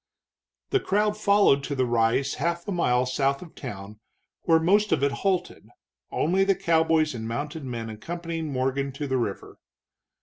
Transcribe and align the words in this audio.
The 0.71 0.79
crowd 0.79 1.15
followed 1.15 1.63
to 1.65 1.75
the 1.75 1.85
rise 1.85 2.33
half 2.41 2.67
a 2.67 2.71
mile 2.71 3.05
south 3.05 3.43
of 3.43 3.53
town, 3.53 3.99
where 4.45 4.59
most 4.59 4.91
of 4.91 5.03
it 5.03 5.11
halted, 5.11 5.67
only 6.09 6.43
the 6.43 6.55
cowboys 6.55 7.13
and 7.13 7.27
mounted 7.27 7.63
men 7.63 7.87
accompanying 7.87 8.51
Morgan 8.51 8.91
to 8.93 9.05
the 9.05 9.17
river. 9.19 9.59